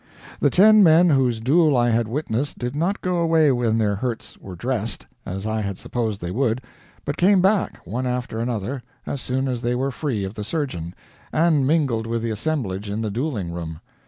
[0.39, 4.35] The ten men whose duels I had witnessed did not go away when their hurts
[4.39, 6.63] were dressed, as I had supposed they would,
[7.05, 10.95] but came back, one after another, as soon as they were free of the surgeon,
[11.31, 13.79] and mingled with the assemblage in the dueling room.